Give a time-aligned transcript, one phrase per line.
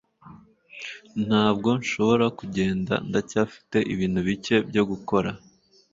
[1.27, 2.93] Ntabwo nshobora kugenda.
[3.07, 5.29] Ndacyafite ibintu bike byo gukora.